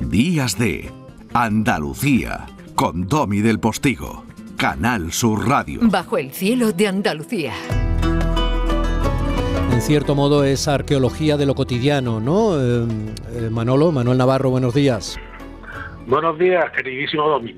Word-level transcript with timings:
Días 0.00 0.58
de 0.58 0.90
Andalucía 1.34 2.46
con 2.74 3.06
Domi 3.06 3.42
del 3.42 3.60
Postigo, 3.60 4.24
Canal 4.56 5.12
Sur 5.12 5.48
Radio. 5.48 5.78
Bajo 5.84 6.18
el 6.18 6.32
cielo 6.32 6.72
de 6.72 6.88
Andalucía. 6.88 7.52
En 9.70 9.80
cierto 9.80 10.16
modo 10.16 10.42
es 10.42 10.66
arqueología 10.66 11.36
de 11.36 11.46
lo 11.46 11.54
cotidiano, 11.54 12.18
¿no? 12.18 12.60
Eh, 12.60 12.88
eh, 13.36 13.50
Manolo, 13.52 13.92
Manuel 13.92 14.18
Navarro, 14.18 14.50
buenos 14.50 14.74
días. 14.74 15.16
Buenos 16.08 16.40
días, 16.40 16.64
queridísimo 16.72 17.28
Domi. 17.28 17.56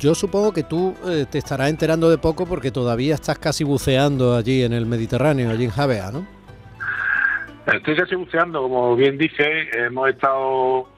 Yo 0.00 0.16
supongo 0.16 0.52
que 0.52 0.64
tú 0.64 0.96
eh, 1.06 1.26
te 1.30 1.38
estarás 1.38 1.70
enterando 1.70 2.10
de 2.10 2.18
poco 2.18 2.44
porque 2.44 2.72
todavía 2.72 3.14
estás 3.14 3.38
casi 3.38 3.62
buceando 3.62 4.34
allí 4.34 4.64
en 4.64 4.72
el 4.72 4.84
Mediterráneo, 4.84 5.50
allí 5.50 5.66
en 5.66 5.70
Javea, 5.70 6.10
¿no? 6.10 6.26
Estoy 7.72 7.94
casi 7.94 8.16
buceando, 8.16 8.62
como 8.62 8.96
bien 8.96 9.16
dice, 9.16 9.44
hemos 9.86 10.08
estado 10.08 10.88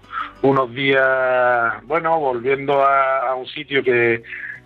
unos 0.43 0.75
días, 0.75 1.75
bueno, 1.85 2.19
volviendo 2.19 2.85
a, 2.85 3.35
un 3.35 3.47
sitio 3.47 3.83
que, 3.83 4.23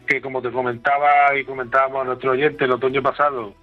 que, 0.07 0.21
como 0.21 0.41
te 0.43 0.51
comentaba 0.51 1.37
y 1.39 1.45
comentábamos 1.45 2.03
a 2.03 2.05
nuestro 2.05 2.33
oyente 2.33 2.65
el 2.65 2.73
otoño 2.73 3.03
pasado, 3.03 3.55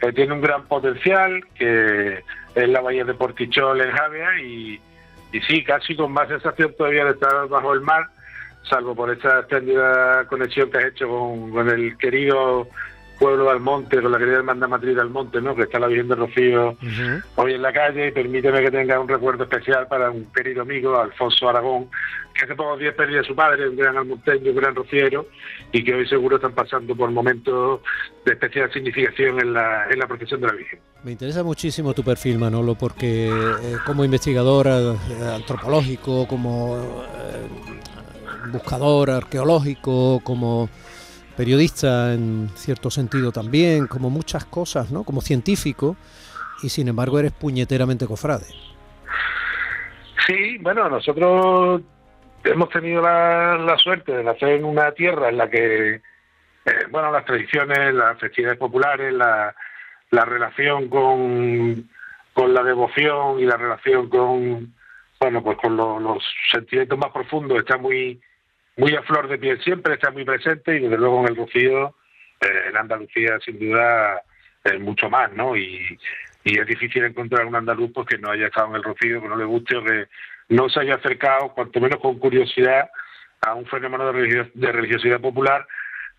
que 0.00 0.12
tiene 0.12 0.32
un 0.32 0.40
gran 0.40 0.66
potencial, 0.66 1.44
que 1.54 2.22
es 2.54 2.68
la 2.68 2.80
bahía 2.80 3.04
de 3.04 3.14
Portichol 3.14 3.80
en 3.80 3.90
Javea 3.90 4.40
y, 4.40 4.80
y 5.32 5.40
sí, 5.42 5.62
casi 5.62 5.94
con 5.94 6.12
más 6.12 6.28
sensación 6.28 6.74
todavía 6.76 7.04
de 7.04 7.12
estar 7.12 7.48
bajo 7.48 7.74
el 7.74 7.82
mar, 7.82 8.06
salvo 8.68 8.94
por 8.94 9.10
esta 9.10 9.40
extendida 9.40 10.26
conexión 10.26 10.70
que 10.70 10.78
has 10.78 10.84
hecho 10.86 11.08
con, 11.08 11.50
con 11.50 11.68
el 11.68 11.96
querido 11.98 12.68
pueblo 13.18 13.50
del 13.50 13.60
monte, 13.60 14.00
con 14.00 14.12
la 14.12 14.18
querida 14.18 14.36
hermandad 14.36 14.68
matriz 14.68 14.96
del 14.96 15.10
monte, 15.10 15.40
¿no? 15.40 15.54
que 15.54 15.62
está 15.62 15.78
la 15.78 15.88
Virgen 15.88 16.08
de 16.08 16.14
Rocío 16.14 16.76
hoy 17.36 17.54
en 17.54 17.62
la 17.62 17.72
calle, 17.72 18.08
y 18.08 18.12
permíteme 18.12 18.62
que 18.62 18.70
tenga 18.70 19.00
un 19.00 19.08
recuerdo 19.08 19.44
especial 19.44 19.86
para 19.88 20.10
un 20.10 20.26
querido 20.32 20.62
amigo, 20.62 20.98
Alfonso 20.98 21.48
Aragón, 21.48 21.88
que 22.34 22.44
hace 22.44 22.54
pocos 22.54 22.78
días 22.78 22.94
perdió 22.94 23.20
a 23.20 23.24
su 23.24 23.34
padre, 23.34 23.68
un 23.68 23.76
gran 23.76 23.96
almonteño, 23.96 24.50
un 24.50 24.56
gran 24.56 24.74
rociero, 24.74 25.26
y 25.72 25.82
que 25.82 25.94
hoy 25.94 26.06
seguro 26.06 26.36
están 26.36 26.52
pasando 26.52 26.94
por 26.94 27.10
momentos 27.10 27.80
de 28.24 28.32
especial 28.32 28.72
significación 28.72 29.40
en 29.40 29.52
la, 29.52 29.86
en 29.90 29.98
la 29.98 30.06
procesión 30.06 30.40
de 30.40 30.46
la 30.46 30.52
Virgen. 30.52 30.78
Me 31.04 31.12
interesa 31.12 31.42
muchísimo 31.42 31.94
tu 31.94 32.02
perfil, 32.02 32.38
Manolo, 32.38 32.74
porque 32.74 33.28
eh, 33.28 33.76
como 33.84 34.04
investigador 34.04 34.66
eh, 34.68 34.96
antropológico, 35.34 36.26
como 36.26 36.76
eh, 36.76 38.50
buscador 38.52 39.10
arqueológico, 39.10 40.20
como 40.24 40.68
periodista 41.38 42.14
en 42.14 42.48
cierto 42.56 42.90
sentido 42.90 43.30
también, 43.30 43.86
como 43.86 44.10
muchas 44.10 44.44
cosas, 44.44 44.90
¿no? 44.90 45.04
Como 45.04 45.20
científico, 45.20 45.96
y 46.64 46.68
sin 46.68 46.88
embargo 46.88 47.20
eres 47.20 47.30
puñeteramente 47.30 48.08
cofrade. 48.08 48.46
Sí, 50.26 50.58
bueno, 50.58 50.88
nosotros 50.88 51.80
hemos 52.42 52.68
tenido 52.70 53.00
la, 53.02 53.76
suerte 53.78 54.16
de 54.16 54.24
nacer 54.24 54.48
en 54.48 54.64
una 54.64 54.90
tierra 54.90 55.28
en 55.28 55.38
la 55.38 55.48
que, 55.48 55.94
eh, 55.94 56.00
bueno, 56.90 57.12
las 57.12 57.24
tradiciones, 57.24 57.94
las 57.94 58.18
festividades 58.18 58.58
populares, 58.58 59.12
la, 59.14 59.54
la 60.10 60.24
relación 60.24 60.88
con, 60.88 61.88
con 62.34 62.52
la 62.52 62.64
devoción 62.64 63.38
y 63.38 63.44
la 63.44 63.56
relación 63.56 64.08
con, 64.08 64.74
bueno, 65.20 65.40
pues 65.44 65.56
con 65.58 65.76
los 65.76 66.18
sentimientos 66.50 66.98
más 66.98 67.12
profundos 67.12 67.60
está 67.60 67.78
muy 67.78 68.20
muy 68.78 68.94
a 68.94 69.02
flor 69.02 69.28
de 69.28 69.38
piel 69.38 69.60
siempre, 69.62 69.94
está 69.94 70.10
muy 70.10 70.24
presente 70.24 70.76
y 70.76 70.80
desde 70.80 70.96
luego 70.96 71.20
en 71.20 71.28
el 71.28 71.36
Rocío, 71.36 71.96
eh, 72.40 72.68
en 72.68 72.76
Andalucía 72.76 73.38
sin 73.44 73.58
duda 73.58 74.22
es 74.64 74.80
mucho 74.80 75.10
más, 75.10 75.32
¿no? 75.32 75.56
Y, 75.56 75.98
es 76.44 76.66
difícil 76.66 77.04
encontrar 77.04 77.44
un 77.44 77.56
andaluz 77.56 77.90
pues, 77.92 78.06
que 78.06 78.16
no 78.16 78.30
haya 78.30 78.46
estado 78.46 78.68
en 78.68 78.76
el 78.76 78.82
Rocío, 78.82 79.20
que 79.20 79.28
no 79.28 79.36
le 79.36 79.44
guste 79.44 79.76
o 79.76 79.84
que 79.84 80.06
no 80.48 80.70
se 80.70 80.80
haya 80.80 80.94
acercado, 80.94 81.52
cuanto 81.52 81.78
menos 81.78 82.00
con 82.00 82.18
curiosidad, 82.18 82.88
a 83.42 83.52
un 83.52 83.66
fenómeno 83.66 84.10
de, 84.10 84.72
religiosidad 84.72 85.20
popular 85.20 85.66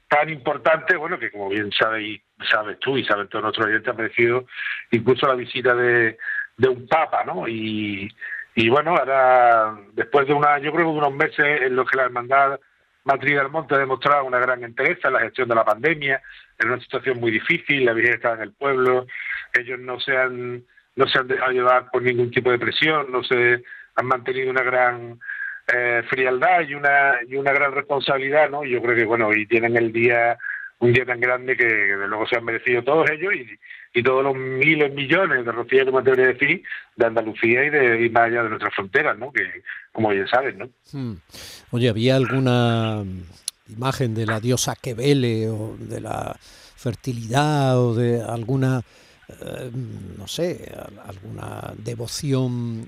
tan 0.07 0.29
importante, 0.29 0.95
bueno, 0.97 1.17
que 1.17 1.31
como 1.31 1.49
bien 1.49 1.71
sabes, 1.71 2.21
sabes 2.47 2.77
tú 2.77 2.95
y 2.95 3.05
saben 3.05 3.27
todos 3.27 3.43
nuestros 3.43 3.67
oyentes, 3.67 3.91
ha 3.91 3.97
merecido 3.97 4.45
incluso 4.91 5.25
la 5.25 5.33
visita 5.33 5.73
de, 5.73 6.17
de 6.57 6.67
un 6.67 6.87
papa, 6.87 7.23
¿no? 7.23 7.47
Y, 7.47 8.11
y 8.59 8.67
bueno, 8.67 8.93
ahora, 8.97 9.73
después 9.93 10.27
de 10.27 10.33
una, 10.33 10.57
yo 10.59 10.73
creo 10.73 10.91
que 10.91 10.97
unos 10.97 11.13
meses 11.13 11.61
en 11.61 11.77
los 11.77 11.89
que 11.89 11.95
la 11.95 12.03
Hermandad 12.03 12.59
Matriz 13.05 13.37
del 13.37 13.47
Monte 13.47 13.75
ha 13.75 13.77
demostrado 13.77 14.25
una 14.25 14.37
gran 14.37 14.61
interés 14.61 14.97
en 15.01 15.13
la 15.13 15.21
gestión 15.21 15.47
de 15.47 15.55
la 15.55 15.63
pandemia, 15.63 16.21
en 16.57 16.69
una 16.69 16.81
situación 16.81 17.21
muy 17.21 17.31
difícil, 17.31 17.85
la 17.85 17.93
Virgen 17.93 18.15
está 18.15 18.33
en 18.33 18.41
el 18.41 18.51
pueblo, 18.51 19.07
ellos 19.53 19.79
no 19.79 19.97
se 20.01 20.17
han, 20.17 20.61
no 20.97 21.07
se 21.07 21.19
han 21.19 21.29
dejado 21.29 21.53
llevar 21.53 21.89
por 21.89 22.01
ningún 22.01 22.31
tipo 22.31 22.51
de 22.51 22.59
presión, 22.59 23.09
no 23.09 23.23
se 23.23 23.63
han 23.95 24.05
mantenido 24.05 24.51
una 24.51 24.63
gran 24.63 25.17
eh, 25.73 26.03
frialdad 26.09 26.59
y 26.67 26.75
una, 26.75 27.13
y 27.29 27.37
una 27.37 27.53
gran 27.53 27.71
responsabilidad, 27.71 28.49
¿no? 28.49 28.65
Yo 28.65 28.81
creo 28.81 28.93
que, 28.93 29.05
bueno, 29.05 29.33
y 29.33 29.45
tienen 29.45 29.77
el 29.77 29.93
día 29.93 30.37
un 30.79 30.93
día 30.93 31.05
tan 31.05 31.19
grande 31.19 31.57
que, 31.57 31.65
de 31.65 32.07
luego 32.07 32.25
se 32.27 32.37
han 32.37 32.45
merecido 32.45 32.83
todos 32.83 33.09
ellos 33.09 33.33
y, 33.93 34.03
todos 34.03 34.23
los 34.23 34.35
miles, 34.35 34.93
millones 34.93 35.45
de 35.45 35.51
rocieros, 35.51 35.93
me 35.93 35.99
atrevería 35.99 36.29
a 36.29 36.33
decir, 36.33 36.63
de 36.95 37.05
Andalucía 37.05 37.65
y, 37.65 37.69
de, 37.69 38.05
y 38.05 38.09
más 38.09 38.27
allá 38.27 38.43
de 38.43 38.49
nuestras 38.49 38.73
fronteras, 38.73 39.17
¿no? 39.17 39.31
Que, 39.31 39.43
como 39.91 40.09
bien 40.09 40.27
saben, 40.27 40.57
¿no? 40.57 40.69
Hmm. 40.93 41.15
Oye, 41.71 41.89
¿había 41.89 42.15
alguna 42.15 43.03
imagen 43.67 44.15
de 44.15 44.25
la 44.25 44.39
diosa 44.39 44.75
que 44.81 44.93
vele 44.93 45.49
o 45.49 45.75
de 45.77 45.99
la 45.99 46.35
fertilidad 46.75 47.77
o 47.77 47.93
de 47.93 48.21
alguna, 48.21 48.81
eh, 49.27 49.71
no 50.17 50.27
sé, 50.27 50.71
alguna 51.05 51.73
devoción 51.77 52.87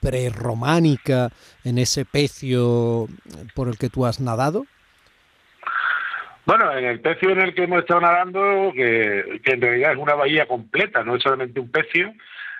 prerrománica 0.00 1.30
en 1.64 1.78
ese 1.78 2.04
pecio 2.04 3.08
por 3.54 3.68
el 3.68 3.78
que 3.78 3.88
tú 3.88 4.06
has 4.06 4.20
nadado? 4.20 4.66
Bueno, 6.46 6.72
en 6.78 6.84
el 6.84 7.00
pecio 7.00 7.30
en 7.30 7.40
el 7.40 7.54
que 7.54 7.64
hemos 7.64 7.80
estado 7.80 8.02
nadando, 8.02 8.72
que, 8.72 9.40
en 9.44 9.60
realidad 9.60 9.92
es 9.92 9.98
una 9.98 10.14
bahía 10.14 10.46
completa, 10.46 11.02
no 11.02 11.16
es 11.16 11.22
solamente 11.24 11.58
un 11.58 11.72
pecio, 11.72 12.14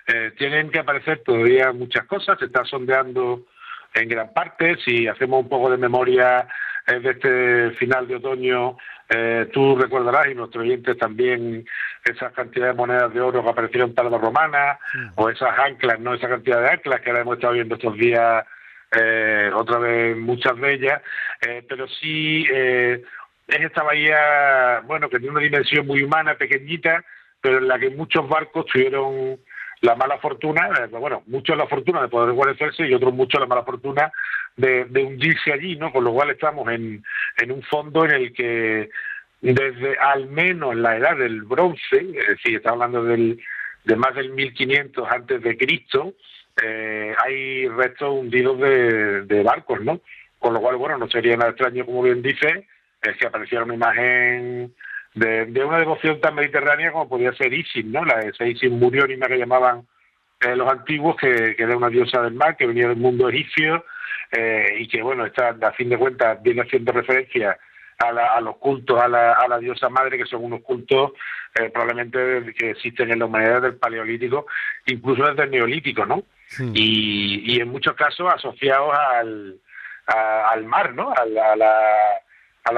eh, 0.09 0.33
tienen 0.37 0.71
que 0.71 0.81
aparecer 0.81 1.23
todavía 1.25 1.71
muchas 1.71 2.05
cosas, 2.07 2.37
se 2.41 2.47
está 2.47 2.65
sondeando 2.65 3.47
en 3.95 4.09
gran 4.09 4.33
parte, 4.33 4.77
si 4.85 5.07
hacemos 5.07 5.41
un 5.41 5.49
poco 5.49 5.71
de 5.71 5.77
memoria 5.77 6.49
eh, 6.85 6.99
de 6.99 7.11
este 7.11 7.71
final 7.79 8.09
de 8.09 8.17
otoño, 8.17 8.77
eh, 9.09 9.49
tú 9.53 9.77
recordarás, 9.77 10.27
y 10.33 10.35
nuestros 10.35 10.65
oyentes 10.65 10.99
también, 10.99 11.65
esas 12.05 12.33
cantidades 12.33 12.75
de 12.75 12.79
monedas 12.79 13.15
de 13.15 13.21
oro 13.21 13.45
que 13.45 13.51
aparecieron 13.51 13.95
para 13.95 14.11
la 14.11 14.19
romana, 14.19 14.81
o 15.15 15.31
esas 15.31 15.57
anclas, 15.61 16.01
¿no? 16.01 16.13
Esa 16.13 16.29
cantidad 16.29 16.61
de 16.61 16.71
anclas 16.71 17.01
que 17.03 17.11
ahora 17.11 17.23
hemos 17.23 17.37
estado 17.37 17.55
viendo 17.55 17.77
estos 17.77 17.97
días, 17.97 18.45
otra 19.55 19.79
vez 19.79 20.17
muchas 20.17 20.57
de 20.57 20.73
ellas, 20.73 21.03
pero 21.69 21.87
sí 21.89 22.47
es 23.47 23.61
esta 23.61 23.83
bahía, 23.83 24.81
bueno, 24.87 25.09
que 25.09 25.19
tiene 25.19 25.33
una 25.33 25.43
dimensión 25.43 25.87
muy 25.87 26.03
humana, 26.03 26.35
pequeñita, 26.35 27.05
pero 27.41 27.59
en 27.59 27.69
la 27.69 27.79
que 27.79 27.91
muchos 27.91 28.29
barcos 28.29 28.67
tuvieron 28.67 29.39
la 29.83 29.95
mala 29.95 30.19
fortuna, 30.19 30.71
eh, 30.81 30.87
bueno, 30.89 31.23
muchos 31.27 31.57
la 31.57 31.67
fortuna 31.67 32.03
de 32.03 32.09
poder 32.09 32.33
guarecerse 32.33 32.87
y 32.87 32.95
otros 32.95 33.15
muchos 33.15 33.41
la 33.41 33.47
mala 33.47 33.63
fortuna 33.63 34.11
de, 34.57 34.87
hundirse 35.05 35.53
allí, 35.53 35.77
¿no? 35.77 35.93
Con 35.93 36.05
lo 36.05 36.13
cual 36.13 36.31
estamos 36.31 36.69
en, 36.71 37.05
en 37.37 37.53
un 37.53 37.63
fondo 37.63 38.05
en 38.05 38.11
el 38.13 38.33
que 38.33 38.89
desde 39.41 39.99
al 39.99 40.27
menos 40.27 40.75
la 40.75 40.97
edad 40.97 41.17
del 41.17 41.43
bronce, 41.43 41.99
es 41.99 42.29
decir, 42.29 42.57
está 42.57 42.71
hablando 42.71 43.05
del, 43.05 43.39
de 43.85 43.97
más 43.97 44.15
del 44.15 44.31
1500 44.31 45.09
antes 45.09 45.43
de 45.43 45.57
Cristo, 45.57 46.15
eh, 46.63 47.15
hay 47.23 47.69
restos 47.69 48.11
hundidos 48.13 48.59
de, 48.59 49.23
de 49.23 49.43
barcos, 49.43 49.83
¿no? 49.83 50.01
Con 50.39 50.55
lo 50.55 50.61
cual, 50.61 50.77
bueno, 50.77 50.97
no 50.97 51.09
sería 51.09 51.37
nada 51.37 51.51
extraño, 51.51 51.85
como 51.85 52.03
bien 52.03 52.23
dice, 52.23 52.67
es 53.03 53.17
que 53.17 53.27
apareciera 53.27 53.65
una 53.65 53.75
imagen 53.75 54.75
de, 55.15 55.65
una 55.65 55.79
devoción 55.79 56.21
tan 56.21 56.35
mediterránea 56.35 56.93
como 56.93 57.09
podía 57.09 57.33
ser 57.33 57.53
Isis, 57.53 57.85
¿no? 57.85 58.05
La 58.05 58.19
de 58.19 58.51
Isis 58.51 58.71
Muriónima 58.71 59.27
que 59.27 59.39
llamaban 59.39 59.87
eh, 60.41 60.55
los 60.55 60.71
antiguos, 60.71 61.17
que, 61.17 61.57
era 61.59 61.77
una 61.77 61.89
diosa 61.89 62.21
del 62.21 62.35
mar, 62.35 62.57
que 62.57 62.67
venía 62.67 62.89
del 62.89 62.99
mundo 62.99 63.29
egipcio 63.29 63.85
eh, 64.33 64.77
y 64.79 64.89
que, 64.89 65.03
bueno, 65.03 65.25
está, 65.25 65.57
a 65.63 65.73
fin 65.73 65.89
de 65.89 65.97
cuentas 65.97 66.43
viene 66.43 66.63
haciendo 66.63 66.93
referencia 66.93 67.59
a, 67.99 68.41
los 68.43 68.59
cultos 68.59 69.01
a 69.01 69.09
la, 69.09 69.59
diosa 69.59 69.89
madre, 69.89 70.19
que 70.19 70.27
son 70.27 70.45
unos 70.45 70.61
cultos 70.61 71.13
eh, 71.55 71.71
probablemente 71.71 72.53
que 72.59 72.71
existen 72.71 73.11
en 73.11 73.21
la 73.21 73.25
humanidad 73.25 73.63
del 73.63 73.77
paleolítico, 73.77 74.47
incluso 74.85 75.25
desde 75.25 75.45
el 75.45 75.51
neolítico, 75.51 76.05
¿no? 76.05 76.23
Y, 76.75 77.59
en 77.59 77.69
muchos 77.69 77.95
casos 77.95 78.33
asociados 78.33 78.95
al, 78.95 79.59
al 80.07 80.65
mar, 80.65 80.95
¿no? 80.95 81.13
a 81.13 81.25
la 81.25 81.53
a 81.53 81.57
la 81.57 81.81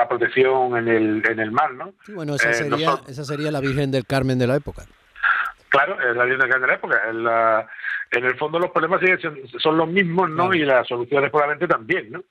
protección 0.09 0.77
en 0.77 0.89
el, 0.89 1.23
en 1.29 1.41
el 1.41 1.51
mar, 1.51 1.73
¿no? 1.75 1.95
bueno, 2.09 2.35
esa, 2.35 2.51
eh, 2.51 2.55
sería, 2.55 3.01
esa 3.07 3.25
sería 3.25 3.51
la 3.51 3.61
Virgen 3.61 3.91
del 3.91 4.07
Carmen 4.07 4.39
de 4.39 4.47
la 4.47 4.57
época. 4.57 4.85
Claro, 5.69 5.99
es 6.01 6.17
la 6.17 6.25
Virgen 6.25 6.41
del 6.41 6.51
Carmen 6.51 6.63
de 6.63 6.67
la 6.67 6.75
época. 6.75 7.03
En, 7.09 7.25
la, 7.25 7.69
en 8.11 8.25
el 8.25 8.37
fondo 8.37 8.59
los 8.59 8.71
problemas 8.71 9.01
son 9.59 9.77
los 9.77 9.89
mismos, 9.89 10.31
¿no? 10.31 10.55
Y 10.55 10.61
las 10.61 10.87
soluciones 10.87 11.31
probablemente 11.31 11.67
también, 11.67 12.11
¿no? 12.11 12.25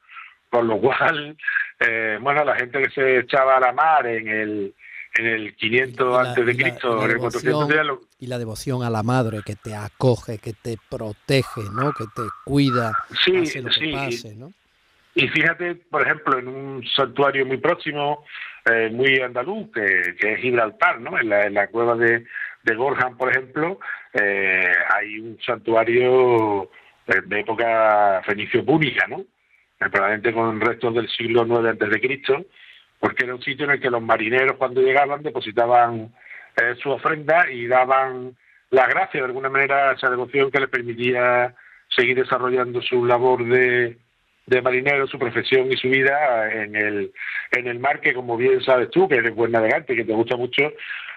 Con 0.49 0.67
lo 0.67 0.79
cual, 0.79 1.37
eh, 1.79 2.17
bueno, 2.21 2.43
la 2.43 2.55
gente 2.55 2.81
que 2.81 2.89
se 2.89 3.19
echaba 3.19 3.57
a 3.57 3.59
la 3.59 3.73
mar 3.73 4.07
en 4.07 4.27
el 4.27 4.73
en 5.17 5.25
el 5.25 5.55
500 5.55 6.27
antes 6.27 6.45
de 6.45 6.55
Cristo, 6.55 7.03
en 7.03 7.11
el 7.11 7.17
400 7.17 7.99
y 8.19 8.27
la 8.27 8.37
devoción 8.37 8.83
a 8.83 8.89
la 8.89 9.03
madre 9.03 9.41
que 9.45 9.55
te 9.55 9.75
acoge, 9.75 10.37
que 10.37 10.53
te 10.53 10.77
protege, 10.89 11.61
¿no? 11.73 11.91
Que 11.93 12.05
te 12.15 12.21
cuida, 12.45 12.97
sí, 13.25 13.45
sí. 13.45 13.63
Y 15.19 15.27
fíjate, 15.29 15.73
por 15.89 16.03
ejemplo, 16.03 16.37
en 16.37 16.47
un 16.47 16.87
santuario 16.95 17.43
muy 17.43 17.57
próximo, 17.57 18.23
eh, 18.63 18.91
muy 18.91 19.19
andaluz, 19.19 19.71
que, 19.73 20.15
es 20.15 20.39
Gibraltar, 20.39 21.01
¿no? 21.01 21.17
En 21.19 21.55
la, 21.55 21.67
cueva 21.69 21.95
de, 21.95 22.23
de 22.61 22.75
Gorham, 22.75 23.17
por 23.17 23.31
ejemplo, 23.31 23.79
eh, 24.13 24.71
hay 24.93 25.17
un 25.17 25.39
santuario 25.43 26.69
eh, 27.07 27.21
de 27.25 27.39
época 27.39 28.21
fenicio-púnica, 28.27 29.07
¿no? 29.07 29.25
Probablemente 29.79 30.31
con 30.33 30.61
restos 30.61 30.93
del 30.93 31.09
siglo 31.09 31.47
IX 31.47 31.67
antes 31.67 31.89
de 31.89 31.99
Cristo, 31.99 32.45
porque 32.99 33.23
era 33.23 33.33
un 33.33 33.41
sitio 33.41 33.65
en 33.65 33.71
el 33.71 33.79
que 33.79 33.89
los 33.89 34.03
marineros 34.03 34.57
cuando 34.57 34.81
llegaban 34.81 35.23
depositaban 35.23 36.13
su 36.81 36.91
ofrenda 36.91 37.49
y 37.51 37.65
daban 37.65 38.35
la 38.69 38.85
gracia 38.85 39.19
de 39.19 39.25
alguna 39.25 39.49
manera 39.49 39.89
a 39.89 39.93
esa 39.93 40.11
devoción 40.11 40.51
que 40.51 40.59
les 40.59 40.69
permitía 40.69 41.55
seguir 41.89 42.17
desarrollando 42.17 42.81
su 42.83 43.05
labor 43.05 43.45
de, 43.45 43.97
de 44.47 44.61
marinero, 44.61 45.07
su 45.07 45.19
profesión 45.19 45.71
y 45.71 45.77
su 45.77 45.89
vida 45.89 46.51
en 46.51 46.75
el, 46.75 47.11
en 47.51 47.67
el 47.67 47.79
mar, 47.79 47.99
que 47.99 48.13
como 48.13 48.37
bien 48.37 48.61
sabes 48.61 48.89
tú, 48.89 49.07
que 49.07 49.15
eres 49.15 49.35
buen 49.35 49.51
navegante, 49.51 49.95
que 49.95 50.05
te 50.05 50.13
gusta 50.13 50.37
mucho, 50.37 50.71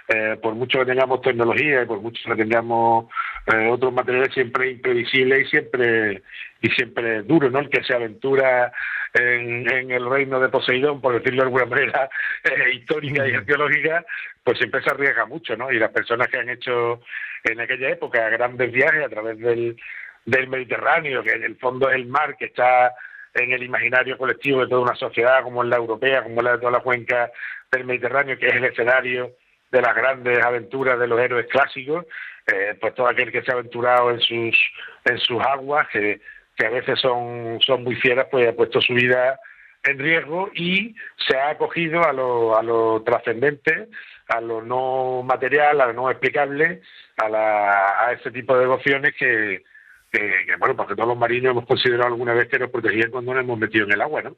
eh, 0.09 0.37
por 0.43 0.56
mucho 0.56 0.81
que 0.81 0.87
tengamos 0.87 1.23
tecnología 1.23 1.82
y 1.82 1.87
por 1.87 2.00
mucho 2.00 2.21
que 2.29 2.35
tengamos 2.35 3.06
eh, 3.47 3.69
otros 3.69 3.93
materiales, 3.93 4.35
siempre 4.35 4.73
imprevisible 4.73 5.43
y 5.43 5.44
siempre 5.47 6.23
y 6.61 6.69
siempre 6.71 7.23
duro, 7.23 7.49
¿no? 7.50 7.61
El 7.61 7.71
que 7.71 7.85
se 7.85 7.94
aventura 7.94 8.73
en, 9.15 9.71
en 9.73 9.91
el 9.93 10.11
reino 10.11 10.41
de 10.41 10.49
Poseidón, 10.49 11.00
por 11.00 11.15
decirlo 11.15 11.43
de 11.43 11.47
alguna 11.47 11.67
manera 11.67 12.11
eh, 12.44 12.75
histórica 12.75 13.29
y 13.29 13.35
arqueológica, 13.35 14.05
pues 14.43 14.59
siempre 14.59 14.83
se 14.83 14.91
arriesga 14.91 15.26
mucho, 15.26 15.56
¿no? 15.56 15.71
Y 15.71 15.79
las 15.79 15.91
personas 15.91 16.26
que 16.26 16.38
han 16.38 16.49
hecho 16.49 17.00
en 17.44 17.61
aquella 17.61 17.91
época 17.91 18.29
grandes 18.29 18.73
viajes 18.73 19.05
a 19.05 19.09
través 19.09 19.38
del, 19.38 19.76
del 20.25 20.49
Mediterráneo, 20.49 21.23
que 21.23 21.31
en 21.31 21.44
el 21.44 21.56
fondo 21.56 21.88
es 21.88 21.94
el 21.94 22.06
mar 22.06 22.37
que 22.37 22.47
está 22.47 22.93
en 23.35 23.53
el 23.53 23.62
imaginario 23.62 24.19
colectivo 24.19 24.61
de 24.61 24.69
toda 24.69 24.82
una 24.82 24.94
sociedad 24.94 25.43
como 25.43 25.62
la 25.62 25.77
europea, 25.77 26.23
como 26.23 26.43
la 26.43 26.53
de 26.53 26.59
toda 26.59 26.73
la 26.73 26.81
cuenca 26.81 27.31
del 27.71 27.85
Mediterráneo, 27.85 28.38
que 28.38 28.49
es 28.49 28.55
el 28.55 28.65
escenario 28.65 29.32
de 29.71 29.82
las 29.82 29.94
grandes 29.94 30.43
aventuras 30.44 30.99
de 30.99 31.06
los 31.06 31.21
héroes 31.21 31.47
clásicos, 31.47 32.05
eh, 32.53 32.77
pues 32.81 32.94
todo 32.94 33.06
aquel 33.06 33.31
que 33.31 33.43
se 33.43 33.50
ha 33.50 33.55
aventurado 33.55 34.11
en 34.11 34.21
sus 34.21 34.56
en 35.05 35.19
sus 35.19 35.41
aguas, 35.43 35.88
que, 35.88 36.21
que 36.56 36.67
a 36.67 36.71
veces 36.71 36.99
son, 37.00 37.59
son 37.61 37.85
muy 37.85 37.94
fieras, 37.97 38.27
pues 38.31 38.49
ha 38.49 38.53
puesto 38.53 38.81
su 38.81 38.94
vida 38.94 39.38
en 39.85 39.99
riesgo 39.99 40.50
y 40.55 40.94
se 41.26 41.37
ha 41.37 41.50
acogido 41.50 42.05
a 42.05 42.12
lo, 42.12 42.56
a 42.56 42.62
lo 42.62 43.03
trascendente, 43.03 43.88
a 44.29 44.41
lo 44.41 44.61
no 44.62 45.23
material, 45.23 45.81
a 45.81 45.87
lo 45.87 45.93
no 45.93 46.11
explicable, 46.11 46.83
a, 47.17 47.29
la, 47.29 48.06
a 48.06 48.12
ese 48.12 48.31
tipo 48.31 48.55
de 48.55 48.61
devociones 48.61 49.15
que, 49.15 49.62
que, 50.11 50.57
bueno, 50.59 50.77
porque 50.77 50.95
todos 50.95 51.09
los 51.09 51.19
marinos 51.19 51.53
hemos 51.53 51.67
considerado 51.67 52.09
alguna 52.09 52.35
vez 52.35 52.49
que 52.49 52.59
nos 52.59 52.71
protegían 52.71 53.11
cuando 53.11 53.35
nos 53.35 53.45
hemos 53.45 53.59
metido 53.59 53.87
en 53.87 53.93
el 53.93 54.01
agua, 54.01 54.23
¿no? 54.23 54.37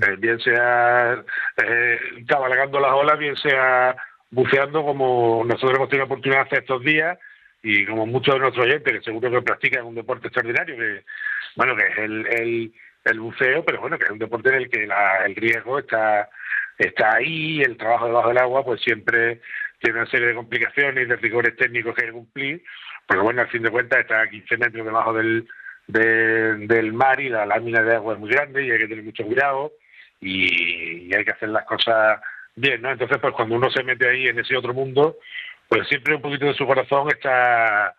Eh, 0.00 0.16
bien 0.18 0.40
sea 0.40 1.22
eh, 1.62 2.00
cabalgando 2.26 2.80
las 2.80 2.92
olas, 2.92 3.18
bien 3.18 3.36
sea 3.36 3.96
buceando 4.32 4.82
como 4.82 5.44
nosotros 5.44 5.76
hemos 5.76 5.88
tenido 5.90 6.06
oportunidad 6.06 6.40
de 6.40 6.46
hacer 6.46 6.58
estos 6.60 6.82
días 6.82 7.18
y 7.62 7.86
como 7.86 8.06
muchos 8.06 8.34
de 8.34 8.40
nuestros 8.40 8.66
oyentes 8.66 8.92
que 8.92 9.02
seguro 9.02 9.30
que 9.30 9.42
practican 9.42 9.84
un 9.84 9.94
deporte 9.94 10.28
extraordinario 10.28 10.74
que 10.74 11.04
bueno 11.54 11.76
que 11.76 11.86
es 11.86 11.98
el, 11.98 12.26
el, 12.26 12.72
el 13.04 13.20
buceo 13.20 13.62
pero 13.62 13.80
bueno 13.80 13.98
que 13.98 14.04
es 14.04 14.10
un 14.10 14.18
deporte 14.18 14.48
en 14.48 14.54
el 14.54 14.70
que 14.70 14.86
la, 14.86 15.26
el 15.26 15.36
riesgo 15.36 15.78
está 15.78 16.30
está 16.78 17.16
ahí 17.16 17.60
el 17.60 17.76
trabajo 17.76 18.06
debajo 18.06 18.28
del 18.28 18.38
agua 18.38 18.64
pues 18.64 18.80
siempre 18.80 19.42
tiene 19.82 20.00
una 20.00 20.10
serie 20.10 20.28
de 20.28 20.34
complicaciones 20.34 21.04
y 21.04 21.08
de 21.08 21.16
rigores 21.16 21.56
técnicos 21.56 21.94
que 21.94 22.02
hay 22.02 22.08
que 22.08 22.14
cumplir 22.14 22.62
pero 23.06 23.24
bueno, 23.24 23.42
al 23.42 23.48
fin 23.48 23.62
de 23.62 23.70
cuentas 23.70 24.00
está 24.00 24.22
a 24.22 24.28
15 24.28 24.56
metros 24.56 24.84
debajo 24.84 25.12
del, 25.12 25.48
del 25.86 26.92
mar 26.92 27.20
y 27.20 27.28
la 27.28 27.46
lámina 27.46 27.82
de 27.82 27.96
agua 27.96 28.14
es 28.14 28.20
muy 28.20 28.30
grande 28.30 28.64
y 28.64 28.70
hay 28.70 28.78
que 28.78 28.88
tener 28.88 29.04
mucho 29.04 29.24
cuidado 29.24 29.72
y, 30.20 31.14
hay 31.14 31.24
que 31.24 31.32
hacer 31.32 31.48
las 31.48 31.64
cosas 31.64 32.20
bien, 32.54 32.80
¿no? 32.82 32.90
Entonces, 32.90 33.18
pues 33.18 33.34
cuando 33.34 33.56
uno 33.56 33.70
se 33.70 33.82
mete 33.82 34.08
ahí 34.08 34.28
en 34.28 34.38
ese 34.38 34.56
otro 34.56 34.72
mundo, 34.72 35.18
pues 35.68 35.86
siempre 35.88 36.14
un 36.14 36.22
poquito 36.22 36.46
de 36.46 36.54
su 36.54 36.66
corazón 36.66 37.08
está 37.08 37.94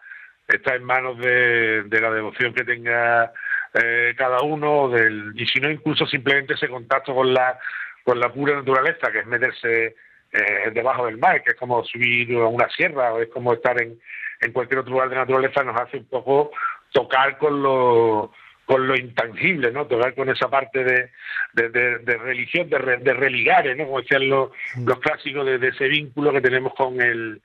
está 0.47 0.75
en 0.75 0.83
manos 0.83 1.17
de, 1.19 1.85
la 1.89 2.11
devoción 2.11 2.53
que 2.53 2.65
tenga 2.65 3.31
eh, 3.73 4.13
cada 4.17 4.41
uno 4.41 4.89
del 4.89 5.31
y 5.35 5.45
si 5.45 5.59
no 5.59 5.69
incluso 5.69 6.05
simplemente 6.05 6.55
ese 6.55 6.67
contacto 6.67 7.15
con 7.15 7.33
la 7.33 7.57
con 8.03 8.19
la 8.19 8.31
pura 8.33 8.55
naturaleza 8.55 9.11
que 9.11 9.19
es 9.19 9.25
meterse 9.25 9.95
eh, 10.33 10.71
debajo 10.73 11.05
del 11.05 11.17
mar 11.17 11.43
que 11.43 11.51
es 11.51 11.55
como 11.55 11.83
subir 11.83 12.35
a 12.37 12.47
una 12.47 12.67
sierra 12.69 13.13
o 13.13 13.21
es 13.21 13.29
como 13.29 13.53
estar 13.53 13.79
en, 13.81 13.99
en 14.41 14.51
cualquier 14.51 14.79
otro 14.79 14.93
lugar 14.93 15.09
de 15.09 15.15
naturaleza 15.15 15.63
nos 15.63 15.79
hace 15.79 15.97
un 15.97 16.05
poco 16.05 16.51
tocar 16.91 17.37
con 17.37 17.61
lo 17.61 18.31
con 18.65 18.87
lo 18.87 18.95
intangible, 18.95 19.71
¿no? 19.71 19.87
Tocar 19.87 20.15
con 20.15 20.29
esa 20.29 20.49
parte 20.49 20.85
de, 20.85 21.09
de, 21.53 22.17
religión, 22.17 22.69
de, 22.69 22.97
de 22.97 23.13
religar, 23.13 23.65
¿no? 23.75 23.85
Como 23.85 23.99
decían 23.99 24.29
los, 24.29 24.51
los 24.85 24.99
clásicos, 25.01 25.45
de, 25.45 25.67
ese 25.67 25.87
vínculo 25.89 26.31
que 26.31 26.39
tenemos 26.39 26.73
con 26.73 27.01
el 27.01 27.41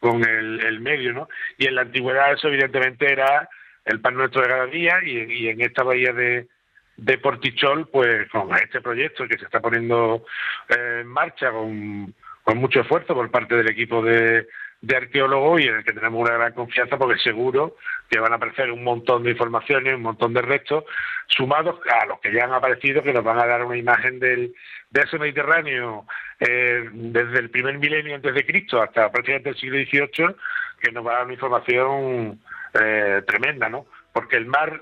con 0.00 0.22
el, 0.28 0.80
medio, 0.80 1.12
¿no? 1.12 1.28
Y 1.56 1.66
en 1.66 1.76
la 1.76 1.82
antigüedad 1.82 2.32
eso 2.32 2.48
evidentemente 2.48 3.10
era 3.10 3.48
el 3.84 4.00
pan 4.00 4.14
nuestro 4.14 4.42
de 4.42 4.48
cada 4.48 4.66
día 4.66 4.98
y, 5.04 5.18
y 5.32 5.48
en 5.48 5.60
esta 5.60 5.84
bahía 5.84 6.12
de, 6.12 6.48
de 6.96 7.18
Portichol, 7.18 7.88
pues 7.88 8.28
con 8.30 8.54
este 8.56 8.80
proyecto 8.80 9.26
que 9.28 9.38
se 9.38 9.44
está 9.44 9.60
poniendo 9.60 10.24
eh, 10.68 10.98
en 11.00 11.06
marcha 11.06 11.50
con, 11.50 12.14
con 12.46 12.58
mucho 12.58 12.80
esfuerzo 12.80 13.12
por 13.12 13.28
parte 13.28 13.56
del 13.56 13.68
equipo 13.68 14.00
de, 14.00 14.46
de 14.80 14.96
arqueólogo 14.96 15.58
y 15.58 15.64
en 15.64 15.78
el 15.78 15.84
que 15.84 15.92
tenemos 15.92 16.20
una 16.20 16.38
gran 16.38 16.52
confianza 16.52 16.96
porque 16.96 17.18
seguro 17.18 17.74
que 18.08 18.20
van 18.20 18.32
a 18.32 18.36
aparecer 18.36 18.70
un 18.70 18.84
montón 18.84 19.24
de 19.24 19.32
informaciones, 19.32 19.96
un 19.96 20.02
montón 20.02 20.32
de 20.32 20.42
restos, 20.42 20.84
sumados 21.26 21.80
a 21.90 22.06
los 22.06 22.20
que 22.20 22.32
ya 22.32 22.44
han 22.44 22.52
aparecido, 22.52 23.02
que 23.02 23.12
nos 23.12 23.24
van 23.24 23.40
a 23.40 23.46
dar 23.46 23.64
una 23.64 23.76
imagen 23.76 24.20
del, 24.20 24.54
de 24.90 25.00
ese 25.00 25.18
Mediterráneo 25.18 26.06
eh, 26.38 26.88
desde 26.92 27.40
el 27.40 27.50
primer 27.50 27.78
milenio 27.78 28.14
antes 28.14 28.32
de 28.32 28.46
Cristo 28.46 28.80
hasta 28.80 29.10
prácticamente 29.10 29.48
el 29.48 29.56
siglo 29.56 29.78
XVIII, 29.78 30.36
que 30.80 30.92
nos 30.92 31.04
va 31.04 31.14
a 31.14 31.14
dar 31.16 31.24
una 31.24 31.34
información 31.34 32.40
eh, 32.80 33.22
tremenda, 33.26 33.68
¿no? 33.68 33.86
Porque 34.12 34.36
el 34.36 34.46
mar, 34.46 34.80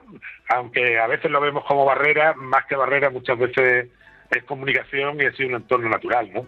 aunque 0.48 0.98
a 0.98 1.06
veces 1.06 1.30
lo 1.30 1.40
vemos 1.40 1.64
como 1.64 1.86
barrera, 1.86 2.34
más 2.34 2.66
que 2.66 2.76
barrera 2.76 3.08
muchas 3.08 3.38
veces 3.38 3.88
es 4.30 4.44
comunicación 4.44 5.18
y 5.18 5.24
es 5.24 5.40
un 5.40 5.54
entorno 5.54 5.88
natural, 5.88 6.30
¿no? 6.30 6.46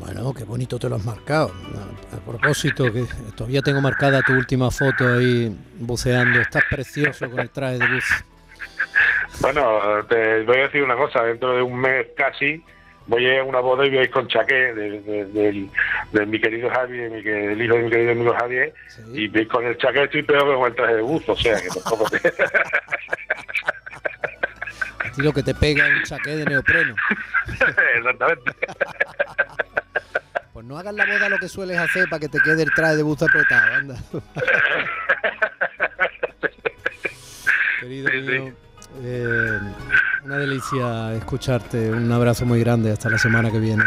Bueno, 0.00 0.32
qué 0.32 0.44
bonito 0.44 0.78
te 0.78 0.88
lo 0.88 0.96
has 0.96 1.04
marcado. 1.04 1.52
A, 2.10 2.16
propósito, 2.24 2.90
que 2.90 3.04
todavía 3.36 3.60
tengo 3.60 3.82
marcada 3.82 4.22
tu 4.22 4.32
última 4.32 4.70
foto 4.70 5.06
ahí 5.06 5.54
buceando. 5.78 6.40
Estás 6.40 6.64
precioso 6.70 7.28
con 7.28 7.38
el 7.38 7.50
traje 7.50 7.78
de 7.78 7.86
luz. 7.86 8.04
Bueno, 9.40 9.78
te 10.08 10.42
voy 10.44 10.56
a 10.56 10.62
decir 10.62 10.82
una 10.82 10.96
cosa. 10.96 11.22
Dentro 11.24 11.54
de 11.54 11.60
un 11.60 11.78
mes 11.78 12.06
casi 12.16 12.64
voy 13.08 13.26
a 13.26 13.34
ir 13.34 13.40
a 13.40 13.44
una 13.44 13.60
boda 13.60 13.84
y 13.84 13.90
voy 13.90 13.98
a 13.98 14.02
ir 14.04 14.10
con 14.10 14.26
chaqué 14.26 14.72
de, 14.72 16.26
mi 16.26 16.40
querido 16.40 16.70
Javier, 16.70 17.10
mi, 17.10 17.22
del 17.22 17.62
hijo 17.62 17.74
de 17.74 17.82
mi 17.82 17.90
querido 17.90 18.12
amigo 18.12 18.32
Javier. 18.32 18.72
Y 19.12 19.28
voy 19.28 19.46
con 19.46 19.66
el 19.66 19.76
chaqué 19.76 20.04
estoy 20.04 20.22
peor 20.22 20.48
que 20.48 20.54
con 20.54 20.66
el 20.66 20.74
traje 20.74 20.94
de 20.94 21.02
buzo. 21.02 21.32
O 21.32 21.36
sea, 21.36 21.60
que 21.60 21.68
tampoco 21.68 22.08
te... 22.08 22.20
lo 25.16 25.32
que 25.32 25.42
te 25.42 25.54
pega 25.54 25.86
un 25.86 26.02
chaqué 26.04 26.36
de 26.36 26.44
neopreno. 26.44 26.94
Exactamente. 27.96 28.52
No 30.70 30.78
hagas 30.78 30.94
la 30.94 31.04
boda 31.04 31.28
lo 31.28 31.38
que 31.38 31.48
sueles 31.48 31.76
hacer 31.76 32.08
para 32.08 32.20
que 32.20 32.28
te 32.28 32.38
quede 32.38 32.62
el 32.62 32.72
traje 32.72 32.94
de 32.94 33.02
buzo 33.02 33.24
apretado, 33.24 33.74
anda. 33.74 33.96
Querido 37.80 38.08
mío, 38.12 38.54
eh, 39.02 39.58
una 40.22 40.36
delicia 40.36 41.14
escucharte. 41.14 41.90
Un 41.90 42.12
abrazo 42.12 42.46
muy 42.46 42.60
grande. 42.60 42.92
Hasta 42.92 43.10
la 43.10 43.18
semana 43.18 43.50
que 43.50 43.58
viene. 43.58 43.82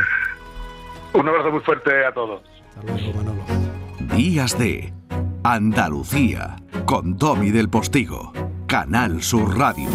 Un 1.13 1.25
abrazo 1.25 1.51
muy 1.51 1.61
fuerte 1.61 2.05
a 2.05 2.11
todos. 2.11 2.41
Hasta 2.67 2.81
luego, 2.83 3.13
Manolo. 3.13 3.45
Días 4.17 4.59
de 4.59 4.93
Andalucía 5.45 6.57
con 6.85 7.17
Tommy 7.17 7.51
del 7.51 7.69
Postigo. 7.69 8.33
Canal 8.67 9.23
Sur 9.23 9.57
Radio. 9.57 9.87